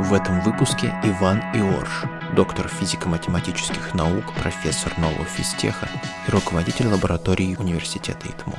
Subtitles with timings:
[0.00, 2.02] В этом выпуске Иван Иорш,
[2.34, 5.88] доктор физико-математических наук, профессор нового физтеха
[6.26, 8.58] и руководитель лаборатории университета ИТМО.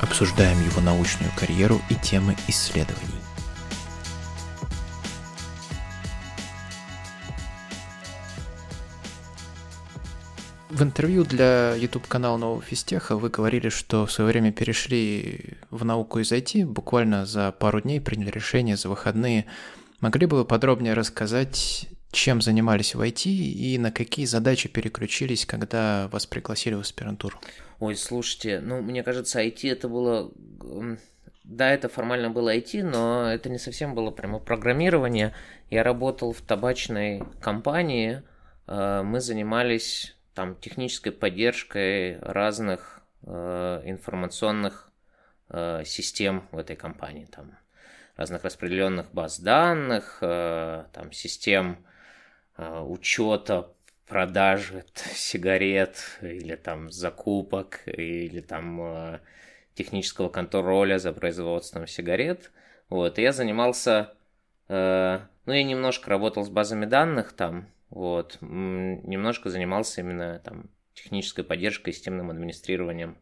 [0.00, 3.22] Обсуждаем его научную карьеру и темы исследований.
[10.70, 16.20] В интервью для YouTube-канала Нового Физтеха вы говорили, что в свое время перешли в науку
[16.20, 19.46] из IT, буквально за пару дней приняли решение за выходные.
[20.02, 26.08] Могли бы вы подробнее рассказать, чем занимались в IT и на какие задачи переключились, когда
[26.08, 27.38] вас пригласили в аспирантуру?
[27.78, 30.32] Ой, слушайте, ну, мне кажется, IT это было...
[31.44, 35.34] Да, это формально было IT, но это не совсем было прямо программирование.
[35.70, 38.22] Я работал в табачной компании,
[38.66, 44.90] э, мы занимались там технической поддержкой разных э, информационных
[45.48, 47.52] э, систем в этой компании, там
[48.16, 51.84] разных распределенных баз данных, э, там систем
[52.56, 53.72] э, учета
[54.06, 59.20] продажи сигарет или там закупок или там э,
[59.74, 62.50] технического контроля за производством сигарет.
[62.88, 64.14] Вот, и я занимался,
[64.68, 68.38] э, ну, я немножко работал с базами данных там, вот.
[68.40, 73.18] Немножко занимался именно там технической поддержкой, системным администрированием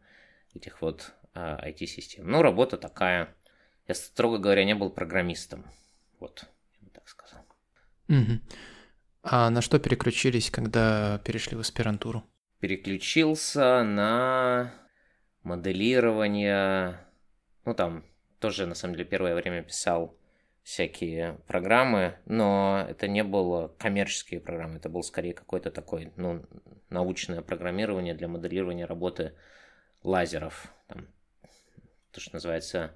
[0.55, 2.25] этих вот а, IT-систем.
[2.25, 3.35] Ну, работа такая.
[3.91, 5.65] Я, строго говоря, не был программистом.
[6.21, 6.45] Вот,
[6.79, 7.45] я бы так сказал.
[8.07, 8.39] Угу.
[9.23, 12.23] А на что переключились, когда перешли в аспирантуру?
[12.61, 14.73] Переключился на
[15.43, 17.05] моделирование.
[17.65, 18.05] Ну, там
[18.39, 20.17] тоже, на самом деле, первое время писал
[20.63, 26.45] всякие программы, но это не было коммерческие программы, это был скорее какой-то такой, ну,
[26.89, 29.33] научное программирование для моделирования работы
[30.01, 30.71] лазеров.
[30.87, 31.09] Там,
[32.11, 32.95] то, что называется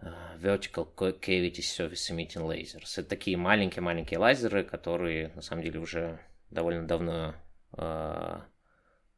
[0.00, 2.92] Vertical Cavity Surface Emitting Lasers.
[2.96, 7.34] Это такие маленькие-маленькие лазеры, которые на самом деле уже довольно давно
[7.72, 8.42] uh,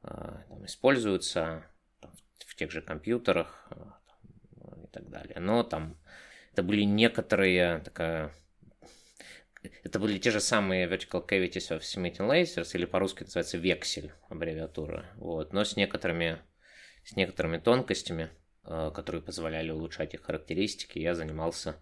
[0.02, 1.64] там, используются
[2.00, 2.12] там,
[2.46, 5.38] в тех же компьютерах там, и так далее.
[5.38, 5.98] Но там
[6.52, 8.32] это были некоторые такая
[9.82, 15.04] это были те же самые Vertical Cavities of Emitting Lasers, или по-русски называется вексель, аббревиатура,
[15.16, 16.38] вот, но с некоторыми,
[17.04, 21.76] с некоторыми тонкостями, э, которые позволяли улучшать их характеристики, я занимался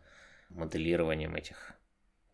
[0.49, 1.72] моделированием этих,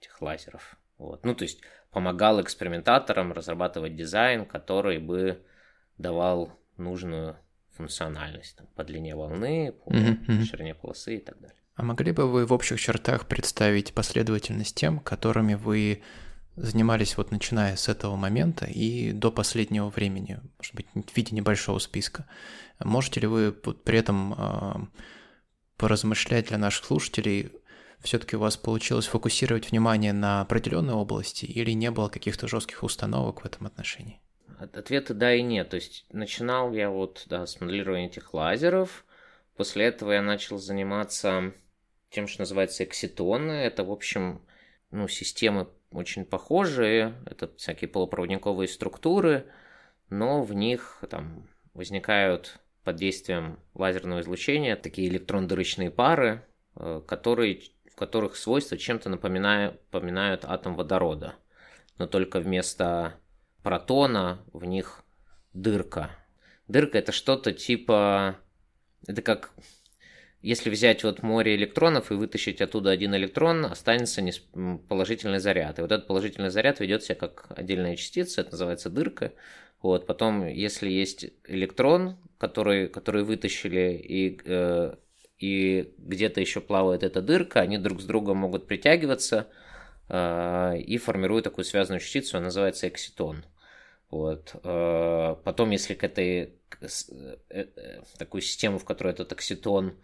[0.00, 0.77] этих лазеров.
[0.99, 1.25] Вот.
[1.25, 1.60] Ну, то есть
[1.91, 5.44] помогал экспериментаторам разрабатывать дизайн, который бы
[5.99, 7.37] давал нужную
[7.77, 10.43] функциональность там, по длине волны, по mm-hmm.
[10.44, 11.56] ширине полосы и так далее.
[11.75, 16.03] А могли бы вы в общих чертах представить последовательность тем, которыми вы
[16.56, 21.78] занимались вот начиная с этого момента и до последнего времени, может быть, в виде небольшого
[21.78, 22.26] списка?
[22.81, 24.75] Можете ли вы при этом э,
[25.76, 27.53] поразмышлять для наших слушателей,
[28.00, 33.42] все-таки у вас получилось фокусировать внимание на определенной области или не было каких-то жестких установок
[33.42, 34.21] в этом отношении?
[34.59, 35.71] Ответы да и нет.
[35.71, 39.04] То есть начинал я вот да, с моделирования этих лазеров,
[39.56, 41.53] после этого я начал заниматься
[42.10, 43.53] тем, что называется экситоны.
[43.53, 44.42] Это, в общем,
[44.91, 49.47] ну, системы очень похожие, это всякие полупроводниковые структуры,
[50.10, 56.47] но в них там возникают под действием лазерного излучения такие электрон-дырочные пары,
[56.77, 61.34] э, которые, в которых свойства чем-то напоминают, напоминают атом водорода,
[61.99, 63.15] но только вместо
[63.62, 65.03] протона в них
[65.53, 66.10] дырка.
[66.69, 68.37] Дырка это что-то типа...
[69.06, 69.53] Это как
[70.44, 74.22] если взять вот море электронов и вытащить оттуда один электрон, останется
[74.88, 75.78] положительный заряд.
[75.78, 79.33] И вот этот положительный заряд ведет себя как отдельная частица, это называется дырка.
[79.81, 84.97] Вот, потом, если есть электрон, который, который вытащили, и, э,
[85.38, 89.49] и где-то еще плавает эта дырка, они друг с другом могут притягиваться
[90.10, 93.47] э, и формируют такую связанную частицу, она называется экситон.
[94.10, 94.54] Вот.
[94.62, 99.94] Э, потом, если к этой к, э, э, такую систему, в которой этот экситон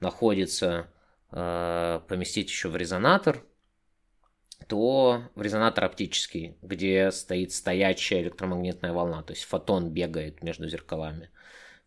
[0.00, 0.88] находится,
[1.32, 3.44] э, поместить еще в резонатор,
[4.68, 11.30] то в резонатор оптический, где стоит стоячая электромагнитная волна, то есть фотон бегает между зеркалами,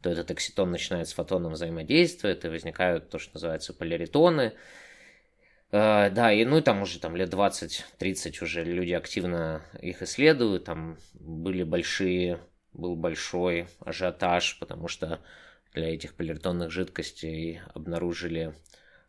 [0.01, 4.53] то этот экситон начинает с фотоном взаимодействовать, и возникают то, что называется поляритоны.
[5.71, 10.63] Uh, да, и ну и там уже там лет 20-30 уже люди активно их исследуют,
[10.63, 12.39] там были большие,
[12.73, 15.19] был большой ажиотаж, потому что
[15.73, 18.55] для этих поляритонных жидкостей обнаружили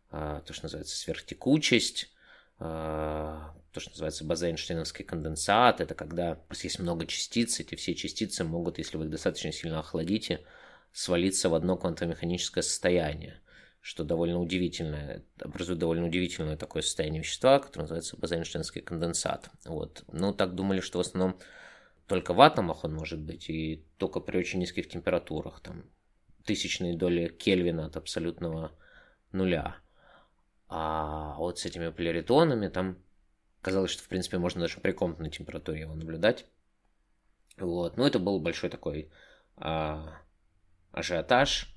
[0.09, 2.13] а, то, что называется сверхтекучесть,
[2.59, 5.81] а, то, что называется база-эйнштейновский конденсат.
[5.81, 10.45] Это когда есть много частиц, эти все частицы могут, если вы их достаточно сильно охладите,
[10.91, 13.41] свалиться в одно квантомеханическое состояние.
[13.83, 19.49] что довольно удивительное, образует довольно удивительное такое состояние вещества, которое называется бозайнштейнский конденсат.
[19.65, 20.03] Вот.
[20.11, 21.39] Ну, так думали, что в основном
[22.05, 25.85] только в атомах он может быть, и только при очень низких температурах, там,
[26.45, 28.71] тысячные доли Кельвина от абсолютного
[29.31, 29.77] нуля.
[30.67, 32.97] А вот с этими поляритонами там
[33.61, 36.45] казалось, что, в принципе, можно даже при комнатной температуре его наблюдать.
[37.57, 37.97] Вот.
[37.97, 39.09] Ну, это был большой такой
[39.57, 40.17] а,
[40.91, 41.73] ажиотаж.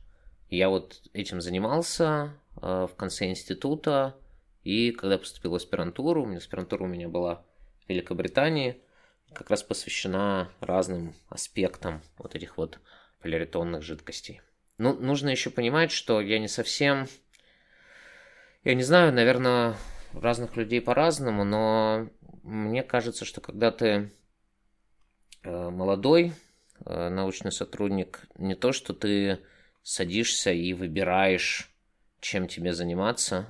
[0.49, 4.17] Я вот этим занимался а, в конце института,
[4.63, 7.45] и когда поступил в аспирантуру, у меня аспирантура у меня была
[7.85, 8.81] в Великобритании,
[9.33, 12.79] как раз посвящена разным аспектам вот этих вот
[13.21, 14.41] поляритонных жидкостей.
[14.79, 17.07] Ну, нужно еще понимать, что я не совсем...
[18.65, 19.77] Я не знаю, наверное,
[20.13, 22.09] разных людей по-разному, но
[22.43, 24.11] мне кажется, что когда ты
[25.43, 26.33] э, молодой
[26.85, 29.41] э, научный сотрудник, не то, что ты
[29.83, 31.71] садишься и выбираешь,
[32.21, 33.47] чем тебе заниматься,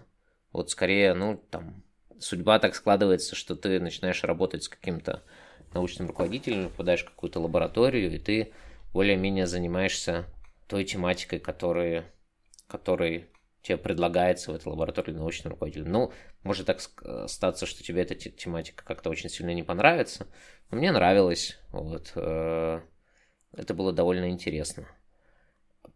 [0.53, 1.85] вот скорее, ну, там,
[2.19, 5.23] судьба так складывается, что ты начинаешь работать с каким-то
[5.73, 8.53] научным руководителем, попадаешь в какую-то лабораторию, и ты
[8.93, 10.25] более-менее занимаешься
[10.66, 12.05] той тематикой, которой,
[12.66, 13.28] которой
[13.62, 15.88] тебе предлагается в этой лаборатории научный руководитель.
[15.88, 16.12] Ну,
[16.43, 16.81] может так
[17.28, 20.26] статься, что тебе эта тематика как-то очень сильно не понравится.
[20.70, 21.58] Но мне нравилось.
[21.70, 22.12] Вот.
[22.14, 22.81] Э,
[23.52, 24.87] это было довольно интересно.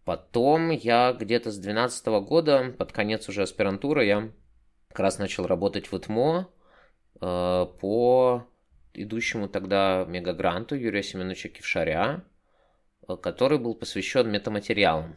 [0.04, 4.32] Потом я где-то с 12 года, под конец уже аспирантуры, я
[4.88, 6.50] как раз начал работать в ИТМО
[7.20, 8.46] э, по
[8.94, 12.24] идущему тогда мегагранту Юрия Семеновича Кившаря,
[13.16, 15.16] который был посвящен метаматериалам.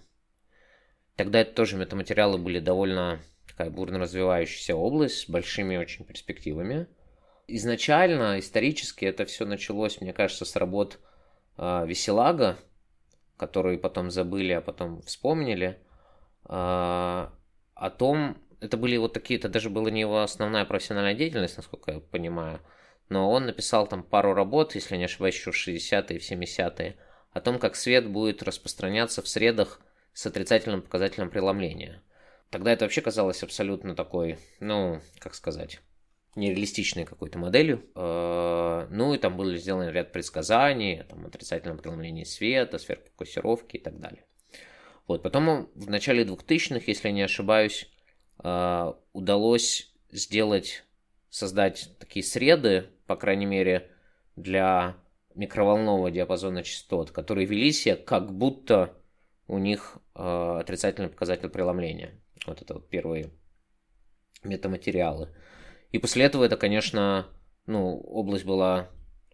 [1.16, 6.88] Тогда это тоже метаматериалы были довольно такая бурно развивающаяся область с большими очень перспективами.
[7.48, 11.00] Изначально, исторически, это все началось, мне кажется, с работ
[11.58, 12.58] э, Веселага,
[13.38, 15.80] которые потом забыли, а потом вспомнили,
[16.46, 17.28] э,
[17.82, 21.92] о том, это были вот такие, это даже была не его основная профессиональная деятельность, насколько
[21.92, 22.62] я понимаю,
[23.10, 26.96] но он написал там пару работ, если не ошибаюсь, еще в 60-е, в 70-е,
[27.32, 29.82] о том, как свет будет распространяться в средах
[30.14, 32.02] с отрицательным показателем преломления.
[32.50, 35.80] Тогда это вообще казалось абсолютно такой, ну, как сказать,
[36.36, 37.86] нереалистичной какой-то моделью.
[37.96, 44.00] Э, ну и там были сделаны ряд предсказаний, там отрицательное преломление света, сверхфокусировки и так
[44.00, 44.26] далее.
[45.08, 47.90] Вот, потом в начале 2000-х, если не ошибаюсь,
[48.44, 50.84] э, удалось сделать,
[51.30, 53.90] создать такие среды, по крайней мере,
[54.36, 54.98] для
[55.36, 58.94] микроволнового диапазона частот, которые вели себя как будто
[59.48, 62.20] у них э, отрицательный показатель преломления.
[62.46, 63.32] Вот это вот первые
[64.44, 65.30] метаматериалы.
[65.92, 67.28] И после этого это, конечно,
[67.66, 68.90] ну, область была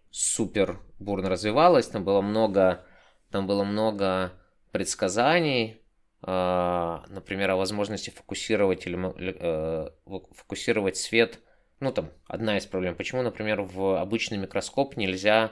[0.09, 2.85] супер бурно развивалась, там было много,
[3.29, 4.33] там было много
[4.71, 5.81] предсказаний,
[6.25, 8.97] э, например, о возможности фокусировать или
[9.39, 9.89] э,
[10.33, 11.39] фокусировать свет.
[11.79, 12.95] Ну, там, одна из проблем.
[12.95, 15.51] Почему, например, в обычный микроскоп нельзя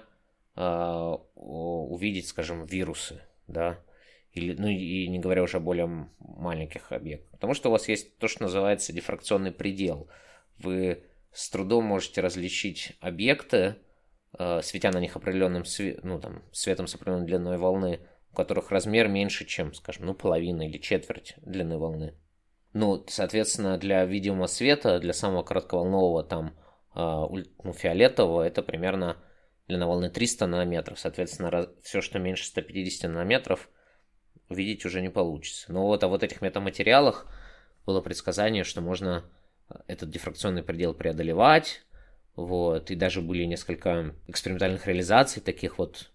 [0.56, 3.80] увидеть, скажем, вирусы, да?
[4.36, 7.32] или, ну и не говоря уже о более маленьких объектах.
[7.32, 10.10] Потому что у вас есть то, что называется дифракционный предел.
[10.60, 13.78] Вы с трудом можете различить объекты,
[14.38, 18.72] э, светя на них определенным све- ну, там, светом с определенной длиной волны, у которых
[18.72, 22.14] размер меньше, чем, скажем, ну, половина или четверть длины волны.
[22.74, 26.54] Ну, соответственно, для видимого света, для самого коротковолнового, там,
[26.94, 29.16] э, ну, фиолетового, это примерно
[29.68, 31.00] длина волны 300 нанометров.
[31.00, 33.70] Соответственно, все, что меньше 150 нанометров,
[34.50, 35.72] увидеть уже не получится.
[35.72, 37.28] Но вот о вот этих метаматериалах
[37.86, 39.26] было предсказание, что можно
[39.70, 41.84] э, этот дифракционный предел преодолевать,
[42.36, 46.12] вот, и даже были несколько экспериментальных реализаций таких вот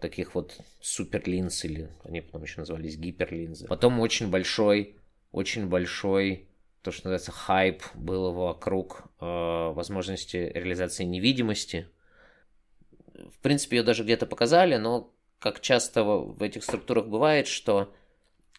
[0.00, 3.66] таких вот суперлинз, или они потом еще назывались гиперлинзы.
[3.66, 4.96] Потом очень большой,
[5.30, 6.48] очень большой,
[6.82, 11.86] то, что называется, хайп был вокруг э, возможности реализации невидимости.
[13.32, 17.92] В принципе, ее даже где-то показали, но как часто в этих структурах бывает, что,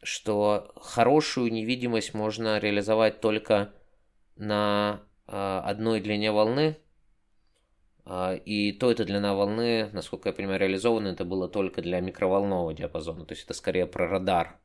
[0.01, 3.73] что хорошую невидимость можно реализовать только
[4.35, 6.77] на э, одной длине волны,
[8.05, 12.73] э, и то эта длина волны, насколько я понимаю, реализована, это было только для микроволнового
[12.73, 14.59] диапазона, то есть это скорее про радар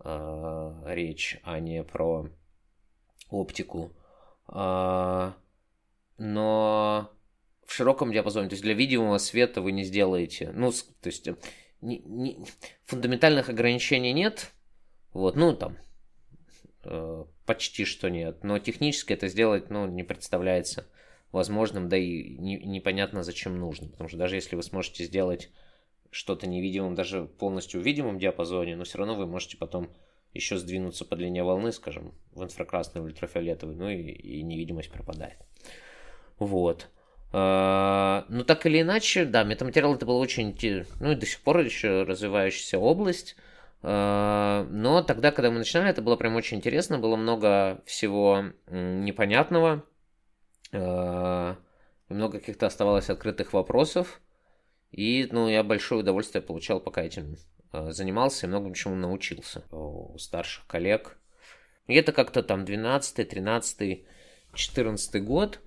[0.00, 2.28] э, речь, а не про
[3.30, 3.92] оптику.
[6.16, 7.13] Но
[7.66, 11.36] в широком диапазоне, то есть для видимого света вы не сделаете, ну, то есть э,
[11.80, 12.44] не, не,
[12.84, 14.50] фундаментальных ограничений нет,
[15.12, 15.76] вот, ну, там,
[16.84, 20.86] э, почти что нет, но технически это сделать, ну, не представляется
[21.32, 25.50] возможным, да и не, непонятно зачем нужно, потому что даже если вы сможете сделать
[26.10, 29.90] что-то невидимым, даже полностью в видимом диапазоне, но все равно вы можете потом
[30.32, 35.38] еще сдвинуться по длине волны, скажем, в инфракрасный, в ультрафиолетовый, ну и, и невидимость пропадает.
[36.38, 36.88] Вот.
[37.36, 40.56] А, ну, так или иначе, да, метаматериал это была очень,
[41.00, 43.34] ну и до сих пор еще развивающаяся область.
[43.82, 49.84] А, но тогда, когда мы начинали, это было прям очень интересно, было много всего непонятного,
[50.72, 51.56] а,
[52.08, 54.20] много каких-то оставалось открытых вопросов.
[54.92, 57.34] И, ну, я большое удовольствие получал, пока этим
[57.72, 61.18] занимался и многому чему научился у старших коллег.
[61.88, 64.06] И это как-то там 12 13
[64.54, 65.58] 14 год.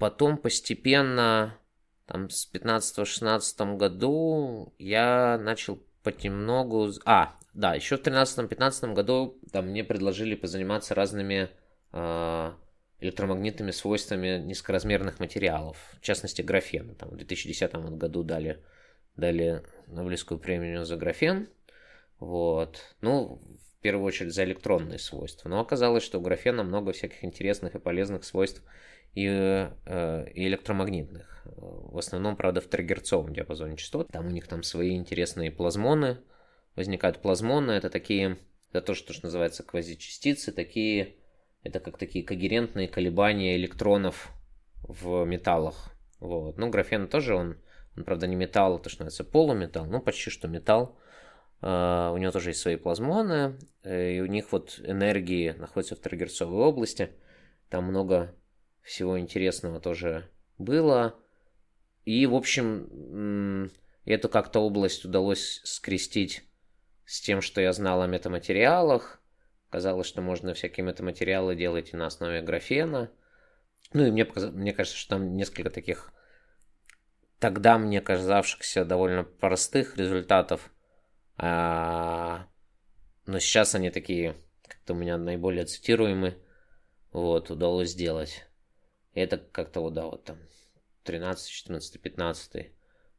[0.00, 1.58] Потом постепенно,
[2.06, 6.90] там, с 15-16 году я начал понемногу...
[7.04, 11.50] А, да, еще в 13-15 году там, мне предложили позаниматься разными
[11.92, 12.52] э,
[13.00, 16.94] электромагнитными свойствами низкоразмерных материалов, в частности графена.
[16.94, 18.58] Там, в 2010 году дали,
[19.16, 21.46] дали Нобелевскую премию за графен.
[22.20, 22.80] Вот.
[23.02, 23.38] Ну,
[23.78, 25.50] в первую очередь за электронные свойства.
[25.50, 28.62] Но оказалось, что у графена много всяких интересных и полезных свойств
[29.14, 31.46] и, э, и электромагнитных.
[31.56, 34.08] В основном, правда, в триггерцовом диапазоне частот.
[34.08, 36.18] Там у них там свои интересные плазмоны.
[36.76, 38.38] Возникают плазмоны, это такие,
[38.70, 41.16] это то, что, что называется квазичастицы, такие,
[41.64, 44.32] это как такие когерентные колебания электронов
[44.82, 45.92] в металлах.
[46.20, 46.58] Вот.
[46.58, 47.56] Ну, графен тоже, он,
[47.96, 50.96] он, правда, не металл, это что называется полуметалл, ну, почти что металл.
[51.62, 55.98] Uh, у него тоже есть свои плазмоны, э, и у них вот энергии находятся в
[55.98, 57.10] триггерцовой области.
[57.68, 58.34] Там много
[58.82, 61.14] всего интересного тоже было.
[62.04, 63.70] И, в общем,
[64.04, 66.42] эту как-то область удалось скрестить
[67.04, 69.20] с тем, что я знал о метаматериалах.
[69.70, 73.10] Казалось, что можно всякие метаматериалы делать и на основе графена.
[73.92, 76.12] Ну и мне, мне кажется, что там несколько таких
[77.40, 80.70] тогда мне казавшихся довольно простых результатов.
[81.36, 82.46] А,
[83.26, 84.36] но сейчас они такие,
[84.68, 86.36] как-то у меня наиболее цитируемые.
[87.12, 88.46] Вот, удалось сделать.
[89.14, 90.38] Это как-то вот, да, вот там
[91.04, 92.72] 13, 14, 15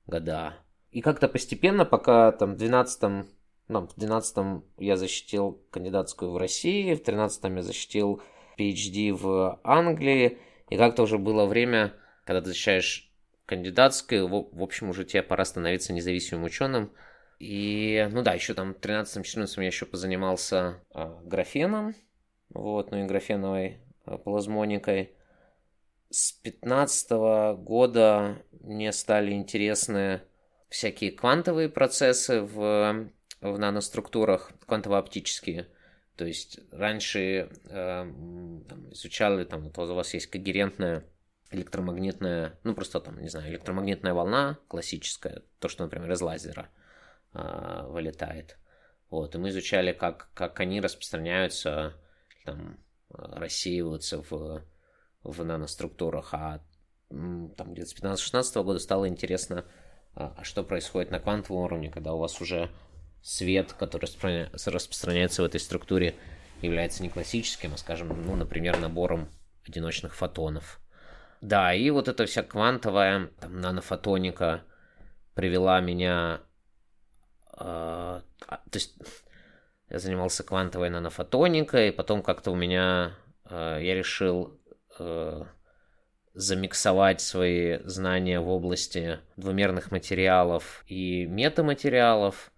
[0.07, 0.57] года.
[0.91, 3.27] И как-то постепенно, пока там в 12
[3.71, 8.21] ну, в 12 я защитил кандидатскую в России, в 13 я защитил
[8.57, 11.93] PhD в Англии, и как-то уже было время,
[12.25, 13.09] когда ты защищаешь
[13.45, 16.91] кандидатскую, в, в общем, уже тебе пора становиться независимым ученым.
[17.39, 21.95] И, ну да, еще там в 13-14 я еще позанимался а, графеном,
[22.49, 25.15] вот, ну и графеновой а, плазмоникой
[26.11, 27.11] с 15
[27.57, 30.21] года мне стали интересны
[30.69, 33.09] всякие квантовые процессы в,
[33.41, 35.67] в наноструктурах, квантово-оптические.
[36.17, 38.03] То есть раньше э,
[38.91, 41.05] изучали, там, вот у вас есть когерентная
[41.49, 46.69] электромагнитная, ну просто там, не знаю, электромагнитная волна классическая, то, что, например, из лазера
[47.33, 48.57] э, вылетает.
[49.09, 51.95] Вот, и мы изучали, как, как они распространяются,
[52.45, 52.77] там,
[53.09, 54.63] рассеиваются в
[55.23, 56.61] в наноструктурах, а
[57.09, 59.65] там где-то с 15-16 года стало интересно,
[60.15, 62.69] а, а что происходит на квантовом уровне, когда у вас уже
[63.21, 64.09] свет, который
[64.51, 66.15] распространяется в этой структуре,
[66.61, 69.29] является не классическим, а, скажем, ну, например, набором
[69.67, 70.79] одиночных фотонов.
[71.41, 74.63] Да, и вот эта вся квантовая там, нанофотоника
[75.33, 76.41] привела меня...
[77.59, 78.95] Э, то есть
[79.89, 83.15] я занимался квантовой нанофотоникой, потом как-то у меня...
[83.45, 84.60] Э, я решил
[85.01, 85.43] э,
[86.33, 92.51] замиксовать свои знания в области двумерных материалов и метаматериалов,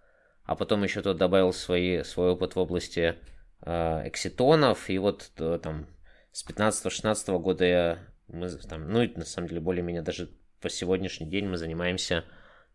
[0.44, 3.16] а потом еще тут добавил свои, свой опыт в области
[3.62, 5.86] э, экситонов, и вот э, там
[6.32, 7.98] с 15-16 года я,
[8.28, 12.24] мы там, ну и на самом деле более-менее даже по сегодняшний день мы занимаемся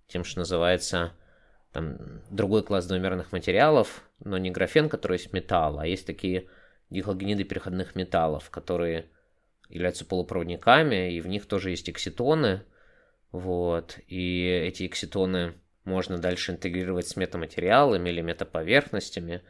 [0.07, 1.13] тем, что называется
[1.71, 6.49] там другой класс двумерных материалов, но не графен, который есть металл, а есть такие
[6.89, 9.09] дигалогениды переходных металлов, которые
[9.69, 12.63] являются полупроводниками, и в них тоже есть экситоны.
[13.31, 13.99] Вот.
[14.07, 19.41] И эти экситоны можно дальше интегрировать с метаматериалами или метаповерхностями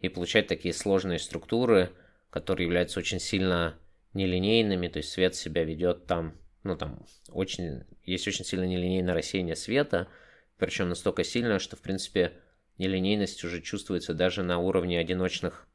[0.00, 1.90] и получать такие сложные структуры,
[2.30, 3.78] которые являются очень сильно
[4.14, 9.56] нелинейными, то есть свет себя ведет там, ну там очень, есть очень сильно нелинейное рассеяние
[9.56, 10.08] света,
[10.56, 12.32] причем настолько сильное, что в принципе
[12.78, 15.68] нелинейность уже чувствуется даже на уровне одиночных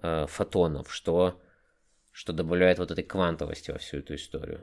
[0.00, 1.40] э, фотонов, что
[2.14, 4.60] что добавляет вот этой квантовости во всю эту историю.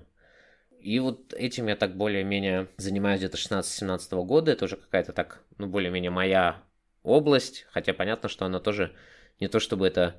[0.79, 4.53] И вот этим я так более-менее занимаюсь где-то 16-17 года.
[4.53, 6.63] Это уже какая-то так, ну, более-менее моя
[7.03, 7.67] область.
[7.71, 8.95] Хотя понятно, что она тоже
[9.41, 10.15] не то чтобы это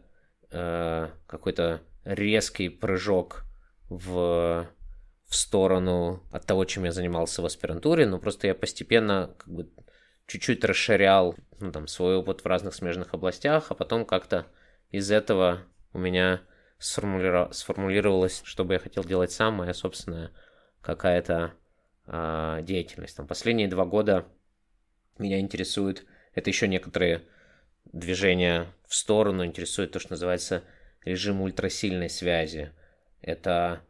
[0.51, 3.45] э, какой-то резкий прыжок
[3.89, 4.69] в,
[5.25, 9.71] в сторону от того, чем я занимался в аспирантуре, но просто я постепенно как бы
[10.27, 14.47] чуть-чуть расширял ну, там, свой опыт в разных смежных областях, а потом как-то
[14.91, 15.63] из этого
[15.95, 16.43] у меня
[16.83, 17.55] сформулиров...
[17.55, 20.33] сформулировалось, что бы я хотел делать сам, моя собственная
[20.81, 21.55] какая-то
[22.07, 23.17] э, деятельность.
[23.17, 24.27] Там последние два года
[25.19, 27.23] меня интересует, это еще некоторые
[27.93, 30.65] движения в сторону, интересует то, что называется
[31.05, 32.73] режим ультрасильной связи.
[33.21, 33.85] Это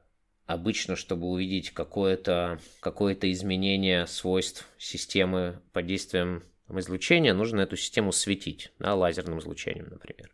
[0.46, 8.72] обычно, чтобы увидеть какое-то какое изменение свойств системы под действием излучения, нужно эту систему светить,
[8.78, 10.30] да, лазерным излучением, например.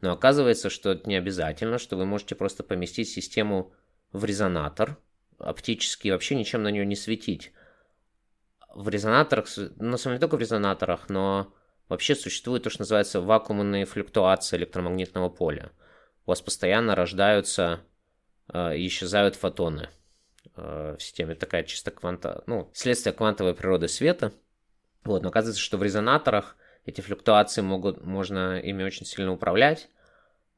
[0.00, 3.72] Но оказывается, что это не обязательно, что вы можете просто поместить систему
[4.12, 4.96] в резонатор,
[5.38, 7.52] оптически вообще ничем на нее не светить.
[8.74, 11.52] В резонаторах, ну, на самом деле только в резонаторах, но
[11.88, 15.72] вообще существует то, что называется вакуумные флюктуации электромагнитного поля.
[16.26, 17.80] У вас постоянно рождаются
[18.52, 19.88] э, исчезают фотоны
[20.54, 21.34] э, в системе.
[21.34, 24.32] Такая чисто кванта, ну, следствие квантовой природы света.
[25.04, 26.56] Вот, но оказывается, что в резонаторах
[26.88, 29.90] эти флюктуации могут, можно ими очень сильно управлять.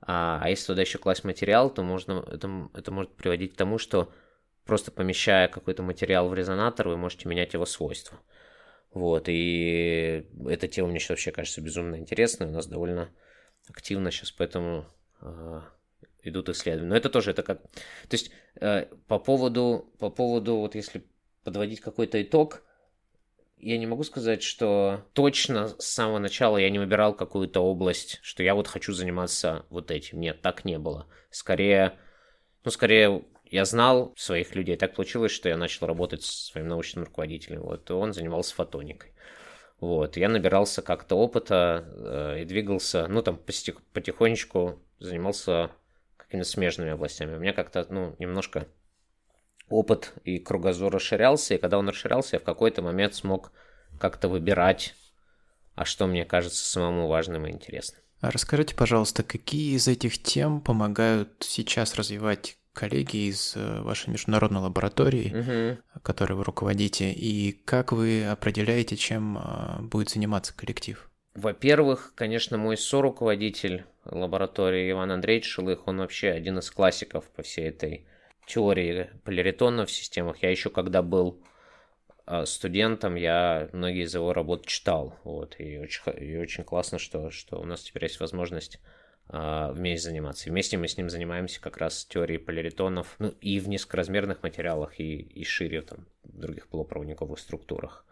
[0.01, 3.79] А, а если туда еще класть материал, то можно, это, это может приводить к тому,
[3.79, 4.13] что
[4.65, 8.21] просто помещая какой-то материал в резонатор, вы можете менять его свойства.
[8.93, 13.11] Вот, и эта тема мне сейчас вообще кажется безумно интересной, у нас довольно
[13.69, 14.87] активно сейчас поэтому
[15.21, 15.61] э,
[16.23, 16.91] идут исследования.
[16.91, 17.61] Но это тоже, это как...
[17.61, 21.05] То есть э, по поводу, по поводу, вот если
[21.43, 22.63] подводить какой-то итог,
[23.63, 28.43] я не могу сказать, что точно с самого начала я не выбирал какую-то область, что
[28.43, 30.21] я вот хочу заниматься вот этим.
[30.21, 31.07] Нет, так не было.
[31.31, 31.99] Скорее,
[32.65, 34.77] ну, скорее я знал своих людей.
[34.77, 37.63] Так получилось, что я начал работать с своим научным руководителем.
[37.63, 39.13] Вот, и он занимался фотоникой.
[39.81, 45.71] Вот, я набирался как-то опыта э, и двигался, ну, там, потихонечку занимался
[46.19, 47.35] какими-то смежными областями.
[47.35, 48.69] У меня как-то, ну, немножко
[49.71, 53.53] опыт и кругозор расширялся, и когда он расширялся, я в какой-то момент смог
[53.99, 54.95] как-то выбирать,
[55.75, 58.03] а что мне кажется самому важным и интересным.
[58.21, 64.61] А расскажите, пожалуйста, какие из этих тем помогают сейчас развивать коллеги из э, вашей международной
[64.61, 66.01] лаборатории, угу.
[66.03, 71.11] которой вы руководите, и как вы определяете, чем э, будет заниматься коллектив?
[71.35, 77.69] Во-первых, конечно, мой соруководитель лаборатории Иван Андреевич Шилых, он вообще один из классиков по всей
[77.69, 78.07] этой
[78.47, 80.43] теории поляритона в системах.
[80.43, 81.43] Я еще когда был
[82.27, 85.15] э, студентом, я многие из его работ читал.
[85.25, 88.81] Вот, и очень, и очень классно, что, что у нас теперь есть возможность
[89.33, 90.51] а, вместе заниматься.
[90.51, 95.19] вместе мы с ним занимаемся как раз теорией поляритонов, ну и в низкоразмерных материалах, и,
[95.19, 98.05] и шире там, в других полупроводниковых структурах.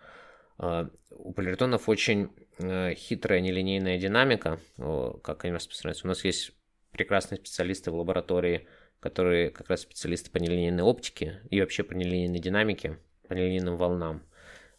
[0.58, 6.06] А, у поляритонов очень э, хитрая нелинейная динамика, как они распространяются.
[6.06, 6.52] У нас есть
[6.92, 8.68] прекрасные специалисты в лаборатории,
[9.00, 14.22] которые как раз специалисты по нелинейной оптике и вообще по нелинейной динамике, по нелинейным волнам.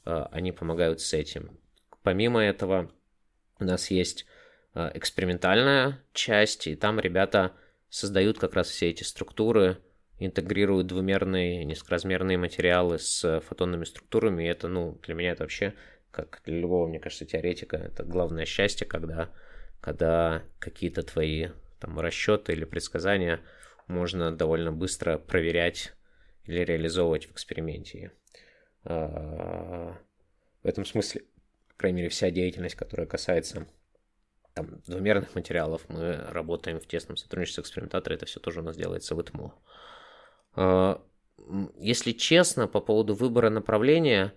[0.05, 1.57] А, они помогают с этим.
[2.03, 2.91] Помимо этого,
[3.59, 4.25] у нас есть
[4.75, 7.53] Э, экспериментальная часть, и там ребята
[7.89, 9.77] создают как раз все эти структуры,
[10.19, 15.73] интегрируют двумерные, низкоразмерные материалы с фотонными структурами, и это, ну, для меня это вообще,
[16.11, 19.29] как для любого, мне кажется, теоретика, это главное счастье, когда,
[19.81, 23.39] когда какие-то твои там расчеты или предсказания
[23.89, 25.93] можно довольно быстро проверять
[26.45, 28.13] или реализовывать в эксперименте.
[28.85, 29.97] А,
[30.63, 31.23] в этом смысле,
[31.69, 33.67] по крайней мере, вся деятельность, которая касается
[34.53, 38.77] там, двумерных материалов, мы работаем в тесном сотрудничестве с экспериментатором, это все тоже у нас
[38.77, 39.53] делается в ИТМО.
[40.53, 41.03] А,
[41.77, 44.33] если честно, по поводу выбора направления,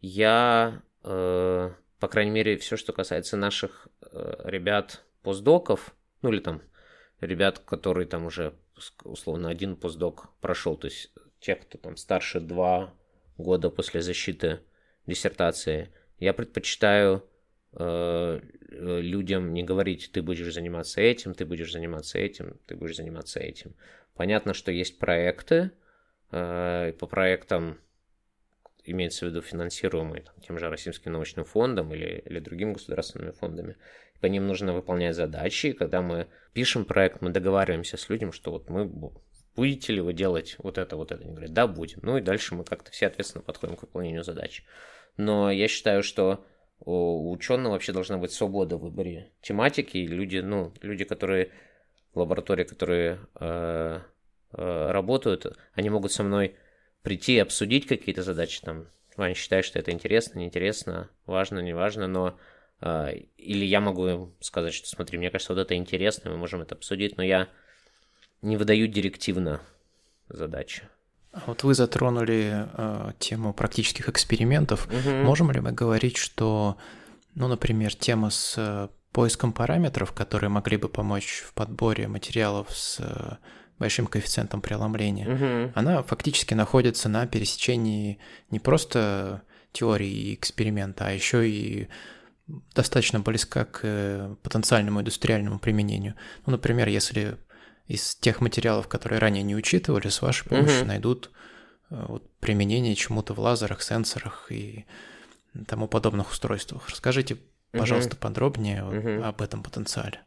[0.00, 6.62] я, э, по крайней мере, все, что касается наших э, ребят постдоков, ну или там
[7.20, 8.54] ребят, которые там уже
[9.04, 12.94] условно один постдок прошел, то есть тех, кто там старше два
[13.38, 14.60] года после защиты
[15.06, 17.22] диссертации, я предпочитаю
[17.78, 23.38] Э, людям не говорить, ты будешь заниматься этим, ты будешь заниматься этим, ты будешь заниматься
[23.38, 23.74] этим.
[24.14, 25.72] Понятно, что есть проекты,
[26.30, 27.78] э, по проектам
[28.86, 33.76] имеется в виду финансируемые там, тем же Российским научным фондом или, или другими государственными фондами.
[34.20, 35.68] По ним нужно выполнять задачи.
[35.68, 38.90] И когда мы пишем проект, мы договариваемся с людьми, что вот мы
[39.56, 41.22] будете ли вы делать вот это, вот это.
[41.22, 42.00] Они говорят, да, будем.
[42.02, 44.64] Ну и дальше мы как-то все ответственно подходим к выполнению задач.
[45.16, 46.44] Но я считаю, что
[46.80, 49.98] у ученого вообще должна быть свобода в выборе тематики.
[49.98, 51.50] И люди, ну, люди, которые
[52.14, 54.00] лаборатории, которые э,
[54.52, 56.56] э, работают, они могут со мной
[57.06, 58.60] прийти и обсудить какие-то задачи.
[58.62, 62.36] Там, Ваня считает, что это интересно, неинтересно, важно, неважно, но
[62.80, 66.74] э, или я могу сказать, что смотри, мне кажется, вот это интересно, мы можем это
[66.74, 67.48] обсудить, но я
[68.42, 69.60] не выдаю директивно
[70.28, 70.82] задачи.
[71.46, 74.88] Вот вы затронули э, тему практических экспериментов.
[74.88, 75.14] Угу.
[75.22, 76.76] Можем ли мы говорить, что,
[77.36, 82.98] ну, например, тема с э, поиском параметров, которые могли бы помочь в подборе материалов с
[82.98, 83.36] э,
[83.78, 85.72] большим коэффициентом преломления, угу.
[85.74, 88.18] она фактически находится на пересечении
[88.50, 91.88] не просто теории и эксперимента, а еще и
[92.74, 96.14] достаточно близка к э, потенциальному индустриальному применению.
[96.46, 97.38] Ну, например, если
[97.86, 100.88] из тех материалов, которые ранее не учитывали, с вашей помощью угу.
[100.88, 101.30] найдут
[101.90, 104.86] э, вот, применение чему-то в лазерах, сенсорах и
[105.66, 106.88] тому подобных устройствах.
[106.88, 107.38] Расскажите,
[107.72, 108.22] пожалуйста, угу.
[108.22, 109.24] подробнее угу.
[109.24, 110.20] об этом потенциале.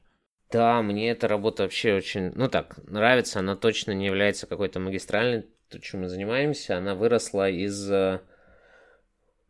[0.52, 3.40] Да, мне эта работа вообще очень, ну так, нравится.
[3.40, 6.78] Она точно не является какой-то магистральной, то, чем мы занимаемся.
[6.78, 8.20] Она выросла из э,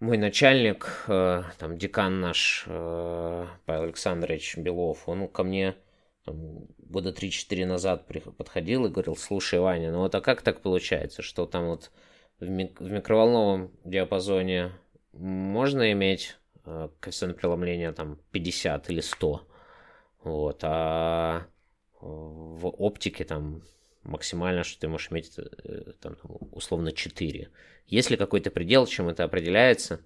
[0.02, 5.76] мой начальник, э, там, декан наш, э, Павел Александрович Белов, он ко мне
[6.26, 8.06] там, года 3-4 назад
[8.38, 11.92] подходил и говорил, слушай, Ваня, ну вот а как так получается, что там вот
[12.42, 14.74] в, в микроволновом диапазоне
[15.14, 16.36] можно иметь
[17.00, 19.49] коэффициент преломления там 50 или 100,
[20.24, 21.48] вот, а
[22.02, 23.62] в оптике там
[24.04, 26.16] максимально, что ты можешь иметь э, там,
[26.52, 27.50] условно 4.
[27.88, 30.02] Есть ли какой-то предел, чем это определяется?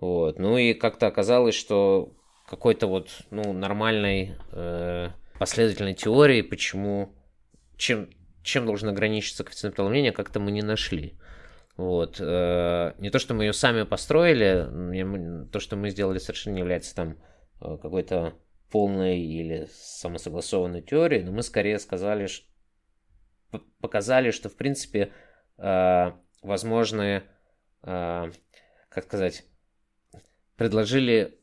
[0.00, 0.38] Вот.
[0.38, 2.12] Ну и как-то оказалось, что
[2.48, 7.14] какой-то вот ну, нормальной э, последовательной теории, почему,
[7.76, 8.08] чем,
[8.42, 11.18] чем должен ограничиться коэффициент преломления, как-то мы не нашли.
[11.76, 12.16] Вот.
[12.20, 16.94] Э, не то, что мы ее сами построили, то, что мы сделали, совершенно не является
[16.94, 17.18] там
[17.60, 18.34] э, какой-то
[18.70, 22.46] полной или самосогласованной теорией, но мы скорее сказали, что
[23.80, 25.12] показали, что, в принципе,
[25.58, 27.22] э, возможны,
[27.82, 28.30] э,
[28.88, 29.44] как сказать,
[30.56, 31.38] предложили,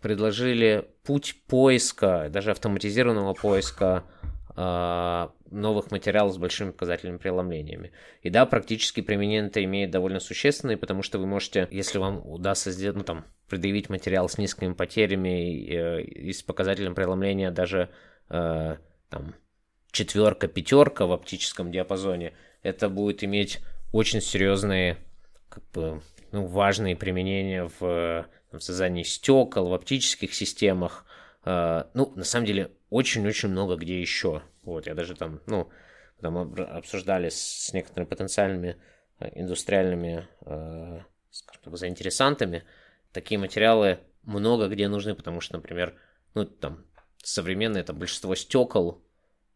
[0.00, 4.04] предложили путь поиска, даже автоматизированного поиска
[4.56, 7.92] новых материалов с большими показательными преломлениями.
[8.22, 12.70] И да, практически применение это имеет довольно существенный, потому что вы можете, если вам удастся
[12.70, 17.90] сделать, ну там, предъявить материал с низкими потерями и, и с показателем преломления даже
[18.30, 18.76] э,
[19.10, 19.34] там
[19.92, 23.60] четверка, пятерка в оптическом диапазоне, это будет иметь
[23.92, 24.96] очень серьезные,
[25.48, 31.04] как бы, ну, важные применения в, в создании стекол, в оптических системах.
[31.44, 34.42] Э, ну, на самом деле, очень-очень много где еще.
[34.62, 35.70] Вот, я даже там, ну,
[36.20, 38.76] там обсуждали с, некоторыми потенциальными
[39.18, 42.64] э, индустриальными, э, скажем так, заинтересантами.
[43.12, 45.94] Такие материалы много где нужны, потому что, например,
[46.34, 46.84] ну, там,
[47.22, 49.02] современное там большинство стекол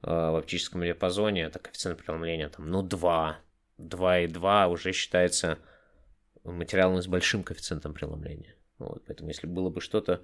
[0.03, 3.38] Э, в оптическом диапазоне, это коэффициент преломления там, ну, 2.
[3.79, 5.59] 2,2 уже считается
[6.45, 8.55] материалом с большим коэффициентом преломления.
[8.79, 10.23] Вот, поэтому если было бы что-то,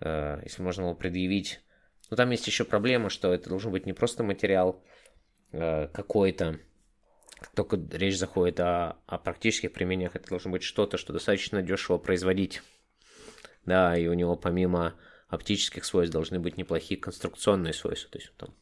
[0.00, 1.60] э, если можно было предъявить...
[2.10, 4.82] Ну, там есть еще проблема, что это должен быть не просто материал
[5.52, 6.58] э, какой-то,
[7.54, 12.62] только речь заходит о, о практических применениях, это должно быть что-то, что достаточно дешево производить.
[13.64, 14.94] Да, и у него помимо
[15.28, 18.10] оптических свойств должны быть неплохие конструкционные свойства.
[18.10, 18.54] То есть там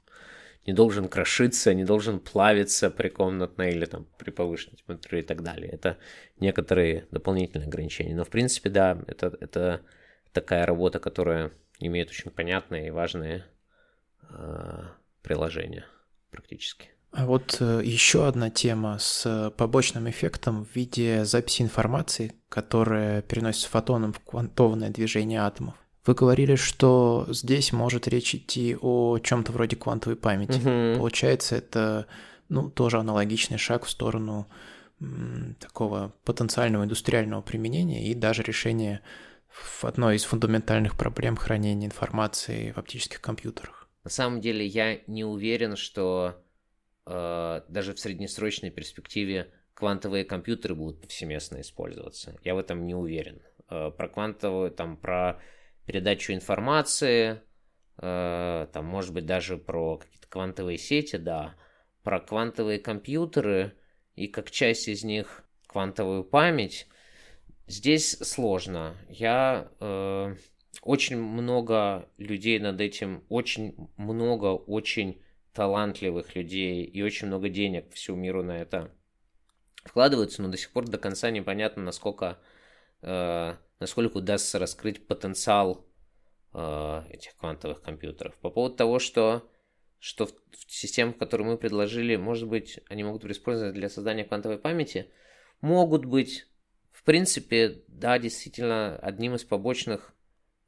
[0.66, 5.42] не должен крошиться, не должен плавиться при комнатной или там при повышенной температуре и так
[5.42, 5.70] далее.
[5.70, 5.98] Это
[6.38, 8.14] некоторые дополнительные ограничения.
[8.14, 9.82] Но в принципе, да, это, это
[10.32, 11.52] такая работа, которая
[11.88, 13.44] имеет очень понятные и важные
[14.30, 14.82] э,
[15.22, 15.84] приложения
[16.30, 16.90] практически.
[17.12, 23.68] А вот э, еще одна тема с побочным эффектом в виде записи информации, которая переносится
[23.68, 25.74] фотоном в квантованное движение атомов.
[26.06, 30.58] Вы говорили, что здесь может речь идти о чем-то вроде квантовой памяти.
[30.58, 30.98] Угу.
[30.98, 32.06] Получается, это
[32.48, 34.48] ну, тоже аналогичный шаг в сторону
[35.00, 39.00] м, такого потенциального индустриального применения и даже решения
[39.82, 43.88] одной из фундаментальных проблем хранения информации в оптических компьютерах.
[44.04, 46.42] На самом деле я не уверен, что
[47.06, 52.38] э, даже в среднесрочной перспективе квантовые компьютеры будут повсеместно использоваться.
[52.42, 53.42] Я в этом не уверен.
[53.68, 55.40] Э, про квантовую, там, про
[55.86, 57.40] передачу информации,
[57.98, 61.54] э, там, может быть, даже про какие-то квантовые сети, да,
[62.02, 63.76] про квантовые компьютеры
[64.14, 66.86] и как часть из них квантовую память.
[67.66, 68.96] Здесь сложно.
[69.08, 70.36] Я э,
[70.82, 75.22] очень много людей над этим, очень много очень
[75.52, 78.90] талантливых людей и очень много денег всему миру на это
[79.84, 82.38] вкладываются, но до сих пор до конца непонятно, насколько
[83.02, 85.84] э, насколько удастся раскрыть потенциал
[86.54, 88.34] э, этих квантовых компьютеров.
[88.38, 89.50] По поводу того, что,
[89.98, 94.24] что в, в системах, которые мы предложили, может быть, они могут быть использованы для создания
[94.24, 95.10] квантовой памяти,
[95.60, 96.46] могут быть,
[97.02, 100.14] в принципе, да, действительно, одним из побочных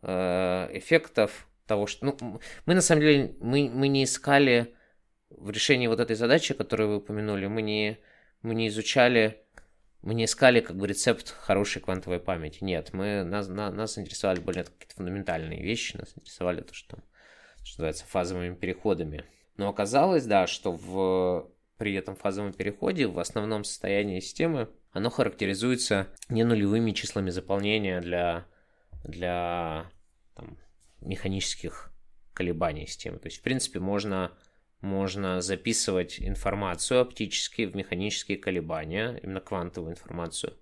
[0.03, 2.07] э, эффектов того, что...
[2.07, 4.75] Ну, мы на самом деле, мы, мы не искали
[5.31, 7.99] в решении вот этой задачи, которую вы упомянули, мы не
[8.43, 9.43] мы не изучали,
[10.03, 12.63] мы не искали как бы рецепт хорошей квантовой памяти.
[12.63, 16.99] Нет, мы, нас, на, нас интересовали более какие-то фундаментальные вещи, нас интересовали то, что,
[17.63, 19.25] что называется, фазовыми переходами.
[19.57, 26.07] Но оказалось, да, что в, при этом фазовом переходе в основном состоянии системы оно характеризуется
[26.29, 28.47] не нулевыми числами заполнения для,
[29.03, 29.91] для
[30.35, 30.57] там,
[31.01, 31.93] механических
[32.33, 33.19] колебаний системы.
[33.19, 34.33] То есть, в принципе, можно,
[34.81, 40.57] можно записывать информацию оптически в механические колебания, именно квантовую информацию,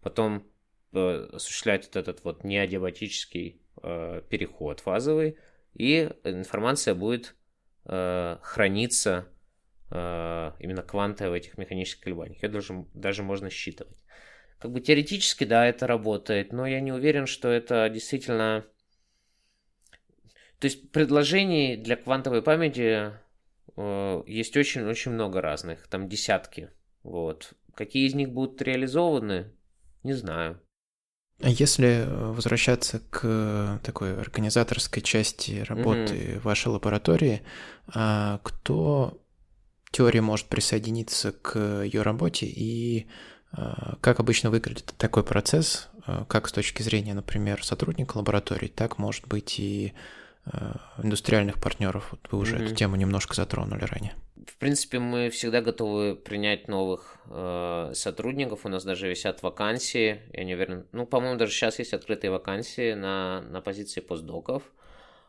[0.00, 0.44] потом
[0.92, 5.38] э, осуществлять вот этот вот неадиабатический э, переход фазовый,
[5.74, 7.36] и информация будет
[7.84, 9.28] э, храниться
[9.90, 12.42] именно квантовая в этих механических колебаниях.
[12.42, 14.04] Ее даже, даже можно считывать.
[14.58, 18.66] Как бы теоретически, да, это работает, но я не уверен, что это действительно
[20.58, 23.12] то есть предложений для квантовой памяти
[23.76, 26.70] э, есть очень-очень много разных, там десятки.
[27.02, 27.52] Вот.
[27.74, 29.52] Какие из них будут реализованы,
[30.02, 30.60] не знаю.
[31.42, 36.40] А если возвращаться к такой организаторской части работы mm-hmm.
[36.40, 37.42] вашей лаборатории,
[37.88, 39.20] а кто
[39.90, 43.06] теория может присоединиться к ее работе и
[43.52, 48.98] а, как обычно выглядит такой процесс, а, как с точки зрения, например, сотрудника лаборатории, так
[48.98, 49.94] может быть и
[50.52, 52.12] Э, индустриальных партнеров.
[52.12, 52.64] Вот вы уже mm-hmm.
[52.66, 54.14] эту тему немножко затронули ранее.
[54.46, 58.64] В принципе, мы всегда готовы принять новых э, сотрудников.
[58.64, 60.20] У нас даже висят вакансии.
[60.32, 60.86] Я не уверен.
[60.92, 64.62] Ну, по-моему, даже сейчас есть открытые вакансии на, на позиции постдоков.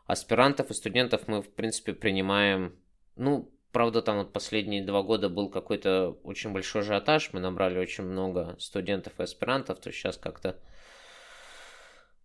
[0.06, 2.76] Аспирантов и студентов мы, в принципе, принимаем.
[3.16, 7.32] Ну, правда, там вот последние два года был какой-то очень большой ажиотаж.
[7.34, 9.80] Мы набрали очень много студентов и аспирантов.
[9.80, 10.58] То сейчас как-то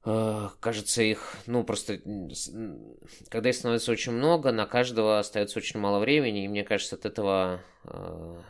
[0.05, 2.00] Э, кажется, их, ну, просто,
[3.28, 7.07] когда их становится очень много, на каждого остается очень мало времени, и мне кажется, от
[7.07, 8.42] этого э,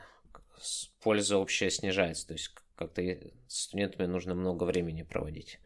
[1.02, 2.26] польза общая снижается.
[2.26, 5.60] То есть, как-то с студентами нужно много времени проводить.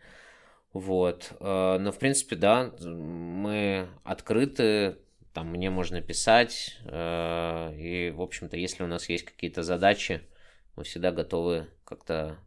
[0.73, 1.33] Вот.
[1.39, 4.99] Э, но, в принципе, да, мы открыты,
[5.37, 10.23] там мне можно писать, и, в общем-то, если у нас есть какие-то задачи,
[10.77, 12.39] мы всегда готовы как-то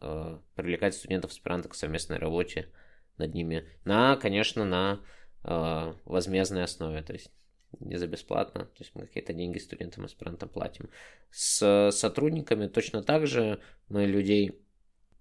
[0.00, 2.68] э, привлекать студентов аспирантов к совместной работе
[3.16, 5.00] над ними на, конечно, на
[5.44, 7.30] э, возмездной основе, то есть
[7.78, 10.90] не за бесплатно, то есть мы какие-то деньги студентам аспирантам платим.
[11.30, 14.60] С сотрудниками точно так же мы людей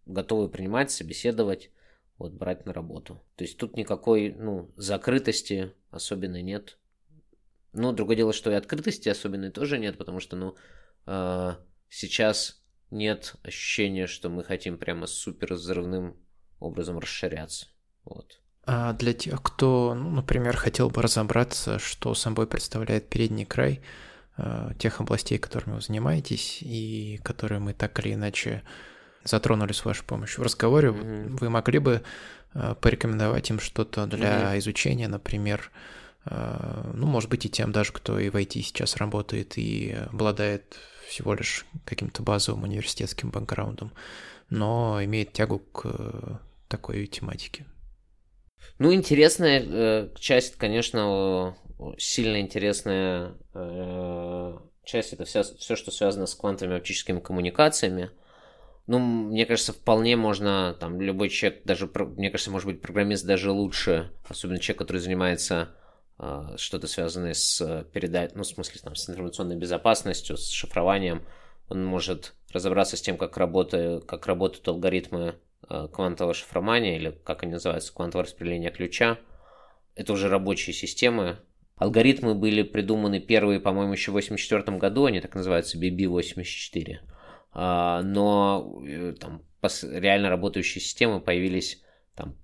[0.08, 1.70] готовы принимать, собеседовать,
[2.18, 3.24] вот брать на работу.
[3.36, 6.80] То есть тут никакой, ну, закрытости особенной нет.
[7.76, 10.56] Ну, другое дело, что и открытости особенной тоже нет, потому что, ну,
[11.08, 11.56] э,
[11.90, 16.16] сейчас нет ощущения, что мы хотим прямо супер взрывным
[16.60, 17.68] образом расширяться.
[18.06, 18.40] Вот.
[18.66, 23.82] А для тех, кто, ну, например, хотел бы разобраться, что собой представляет передний край
[24.38, 28.64] э, тех областей, которыми вы занимаетесь, и которые мы так или иначе
[29.24, 31.38] затронули с вашей помощью в разговоре, mm-hmm.
[31.40, 32.04] вы могли бы
[32.54, 34.60] э, порекомендовать им что-то для mm-hmm.
[34.60, 39.58] изучения, например, э, ну, может быть, и тем даже, кто и в IT сейчас работает
[39.58, 43.94] и обладает всего лишь каким-то базовым университетским бэкграундом,
[44.50, 47.66] но имеет тягу к э, такой тематике.
[48.80, 51.56] Ну, интересная э, часть, конечно,
[51.98, 58.12] сильно интересная э, часть это вся, все, что связано с квантовыми оптическими коммуникациями.
[58.88, 63.52] Ну, мне кажется, вполне можно, там, любой человек, даже, мне кажется, может быть, программист даже
[63.52, 65.76] лучше, особенно человек, который занимается
[66.18, 71.26] что-то связанное с э, передачей, ну, в смысле, там, с информационной безопасностью, с шифрованием,
[71.68, 75.36] он может разобраться с тем, как, работает, как работают алгоритмы
[75.70, 79.20] э, квантового шифрования, или как они называются, квантовое распределение ключа.
[79.96, 81.40] Это уже рабочие системы.
[81.76, 87.00] Алгоритмы были придуманы первые, по-моему, еще в 1984 году, они так называются BB-84.
[87.52, 91.84] А, но э, там реально работающие системы появились
[92.16, 92.38] там,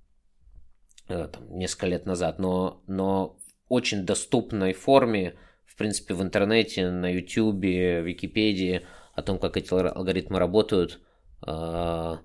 [1.49, 3.37] несколько лет назад, но, но
[3.71, 10.39] очень доступной форме, в принципе, в интернете, на YouTube, Википедии, о том, как эти алгоритмы
[10.39, 10.99] работают,
[11.41, 12.19] а,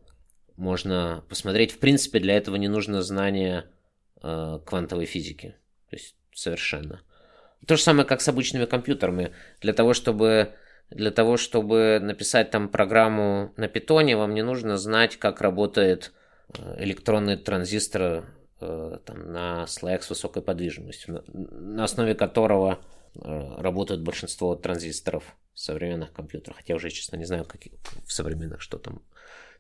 [0.57, 1.71] можно посмотреть.
[1.71, 3.67] В принципе, для этого не нужно знание
[4.23, 5.55] а, квантовой физики.
[5.89, 7.03] То есть совершенно.
[7.67, 9.33] То же самое, как с обычными компьютерами.
[9.61, 10.55] Для того, чтобы,
[10.91, 16.13] для того, чтобы написать там программу на питоне, вам не нужно знать, как работает
[16.59, 18.25] а, электронный транзистор
[18.59, 22.79] там, на слоях с высокой подвижностью, на, основе которого
[23.15, 23.21] э,
[23.59, 26.57] работают большинство транзисторов в современных компьютерах.
[26.59, 27.61] Хотя уже, честно, не знаю, как
[28.05, 29.03] в современных, что там,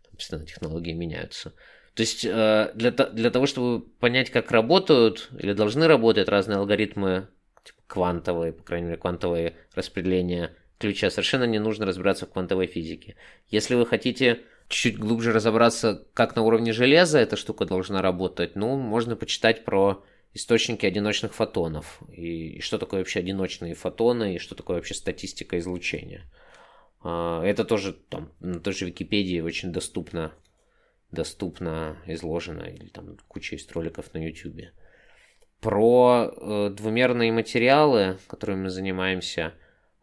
[0.05, 1.53] там постоянно технологии меняются.
[1.95, 7.29] То есть э, для, для того, чтобы понять, как работают или должны работать разные алгоритмы,
[7.65, 11.11] типа квантовые, по крайней мере, квантовые распределения ключа.
[11.11, 13.17] Совершенно не нужно разбираться в квантовой физике.
[13.49, 18.77] Если вы хотите чуть-чуть глубже разобраться, как на уровне железа эта штука должна работать, ну,
[18.77, 22.01] можно почитать про источники одиночных фотонов.
[22.11, 26.31] И, и что такое вообще одиночные фотоны, и что такое вообще статистика излучения.
[27.03, 30.33] А, это тоже там на той же Википедии очень доступно,
[31.11, 34.73] доступно изложено, или там куча есть роликов на YouTube.
[35.61, 39.55] Про э, двумерные материалы, которыми мы занимаемся,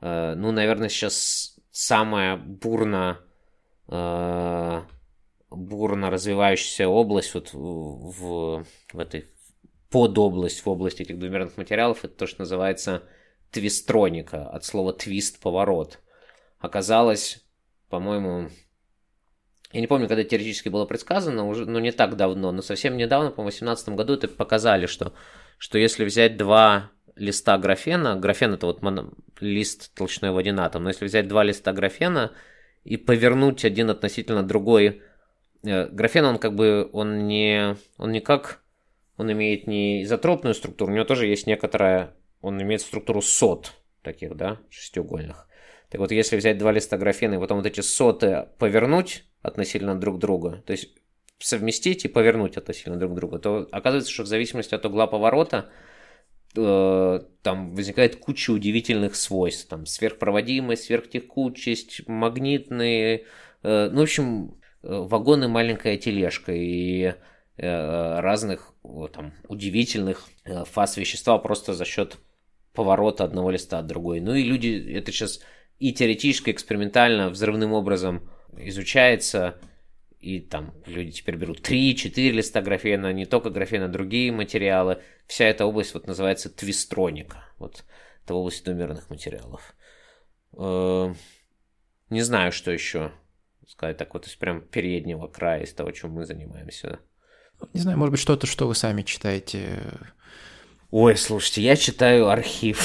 [0.02, 3.20] э, ну, наверное, сейчас самая бурно,
[5.50, 9.28] бурно развивающаяся область вот в, в этой
[9.90, 13.04] подобласть в области этих двумерных материалов, это то, что называется
[13.52, 16.00] твистроника, от слова твист– поворот.
[16.60, 17.46] Оказалось,
[17.90, 18.50] по-моему,
[19.72, 23.30] я не помню, когда теоретически было предсказано, уже, ну, не так давно, но совсем недавно,
[23.30, 25.14] по 2018 году, это показали, что,
[25.60, 30.84] что если взять два листа графена, графен это вот моно, лист толщиной в один атом,
[30.84, 32.32] но если взять два листа графена
[32.84, 35.02] и повернуть один относительно другой,
[35.64, 38.64] э, графен, он как бы, он не, он не как
[39.18, 44.36] он имеет не изотропную структуру, у него тоже есть некоторая, он имеет структуру сот таких,
[44.36, 45.48] да, шестиугольных.
[45.90, 50.18] Так вот, если взять два листа графена и потом вот эти соты повернуть относительно друг
[50.18, 50.90] друга, то есть
[51.38, 55.70] совместить и повернуть относительно друг друга, то оказывается, что в зависимости от угла поворота
[56.54, 59.68] там возникает куча удивительных свойств.
[59.68, 63.26] Там сверхпроводимость, сверхтекучесть, магнитные,
[63.64, 66.54] э, ну, в общем, э, вагоны маленькая тележка.
[66.54, 67.14] И
[67.56, 68.74] Э, разных
[69.14, 72.18] там, удивительных э, фаз вещества просто за счет
[72.74, 74.22] поворота одного листа от другой.
[74.22, 75.40] Ну и люди, это сейчас
[75.78, 79.60] и теоретически, экспериментально, взрывным образом изучается,
[80.24, 85.02] и там люди теперь берут 3-4 листа графена, не только графена, другие материалы.
[85.28, 87.44] Вся эта область вот называется твистроника.
[87.60, 87.84] Вот
[88.24, 89.76] это область двумерных материалов.
[90.58, 91.14] Э,
[92.10, 93.12] не знаю, что еще
[93.68, 97.00] сказать так вот из прям переднего края, из того, чем мы занимаемся.
[97.74, 99.84] Не знаю, может быть, что-то, что вы сами читаете.
[100.90, 102.82] Ой, слушайте, я читаю архив.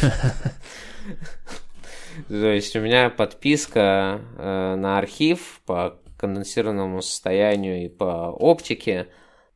[2.28, 9.08] То есть у меня подписка э, на архив по конденсированному состоянию и по оптике.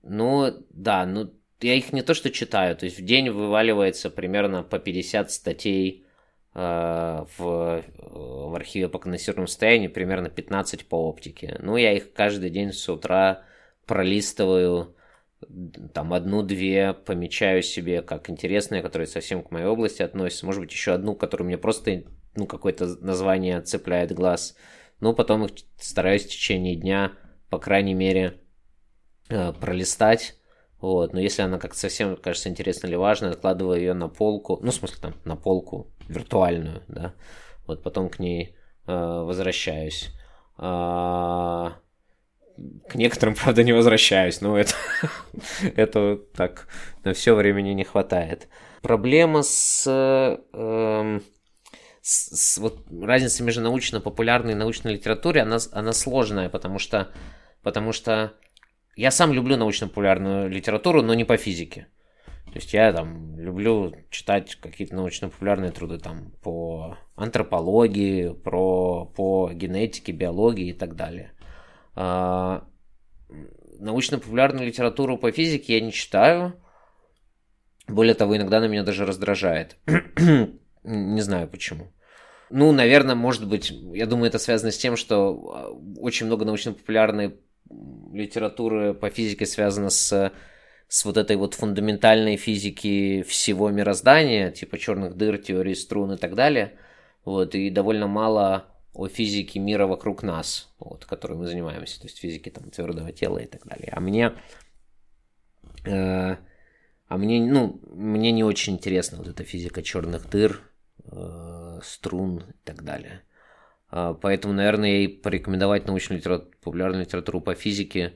[0.02, 4.62] Ну, да, ну, я их не то что читаю, то есть в день вываливается примерно
[4.62, 6.04] по 50 статей
[6.54, 11.56] э, в, в архиве по конденсированному состоянию, примерно 15 по оптике.
[11.60, 13.44] Ну, я их каждый день с утра
[13.86, 14.96] пролистываю
[15.92, 20.46] там одну-две помечаю себе как интересные, которые совсем к моей области относятся.
[20.46, 22.04] Может быть, еще одну, которую мне просто
[22.36, 24.56] ну, какое-то название цепляет глаз.
[25.00, 27.12] Ну, потом их стараюсь в течение дня,
[27.50, 28.40] по крайней мере,
[29.28, 30.36] э, пролистать.
[30.80, 31.12] Вот.
[31.12, 34.58] Но если она как-то совсем кажется интересной или важной, откладываю ее на полку.
[34.62, 37.14] Ну, в смысле, там, на полку виртуальную, да.
[37.66, 38.56] Вот потом к ней
[38.86, 40.10] э, возвращаюсь.
[40.58, 41.76] А,
[42.88, 44.74] к некоторым, правда, не возвращаюсь, но это,
[45.76, 46.68] это так,
[47.04, 48.48] на все времени не хватает.
[48.82, 51.20] Проблема с, э,
[52.08, 57.12] с, вот, разницей между научно-популярной и научной литературой, она, она сложная, потому что,
[57.62, 58.32] потому что
[58.94, 61.88] я сам люблю научно-популярную литературу, но не по физике.
[62.46, 70.12] То есть я там люблю читать какие-то научно-популярные труды там по антропологии, про, по генетике,
[70.12, 71.32] биологии и так далее.
[71.96, 72.68] А,
[73.80, 76.54] научно-популярную литературу по физике я не читаю.
[77.88, 79.76] Более того, иногда она меня даже раздражает.
[80.86, 81.92] не знаю почему.
[82.50, 87.36] Ну, наверное, может быть, я думаю, это связано с тем, что а, очень много научно-популярной
[88.12, 90.32] литературы по физике связано с,
[90.86, 96.34] с вот этой вот фундаментальной физики всего мироздания, типа черных дыр, теории струн и так
[96.34, 96.78] далее.
[97.24, 102.18] Вот, и довольно мало о физике мира вокруг нас, вот, которой мы занимаемся, то есть
[102.18, 103.90] физики там твердого тела и так далее.
[103.92, 104.32] А мне,
[105.84, 106.36] э,
[107.08, 110.62] а мне, ну, мне не очень интересна вот эта физика черных дыр,
[111.82, 113.22] струн и так далее.
[113.90, 118.14] Э, поэтому, наверное, я порекомендовать научную литературу, популярную литературу по физике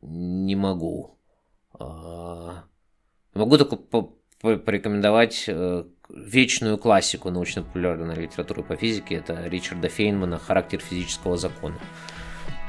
[0.00, 1.18] не могу.
[1.78, 2.62] Э,
[3.34, 9.14] могу только по порекомендовать э, вечную классику научно-популярной литературы по физике.
[9.14, 11.78] Это Ричарда Фейнмана «Характер физического закона».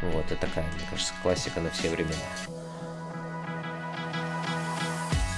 [0.02, 2.65] Вот, это такая, мне кажется, классика на все времена.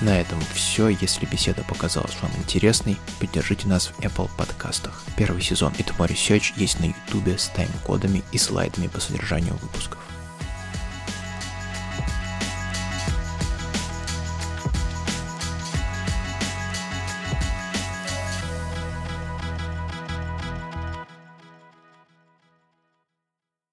[0.02, 0.90] На этом все.
[0.90, 5.04] Если беседа показалась вам интересной, поддержите нас в Apple подкастах.
[5.16, 10.00] Первый сезон It More Research есть на YouTube с тайм-кодами и слайдами по содержанию выпусков.